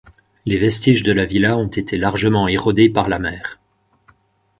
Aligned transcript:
Les 0.47 0.57
vestiges 0.57 1.03
de 1.03 1.11
la 1.11 1.25
villa 1.25 1.55
ont 1.55 1.67
été 1.67 1.95
largement 1.95 2.47
érodés 2.47 2.89
par 2.89 3.07
la 3.07 3.19
mer. 3.19 3.59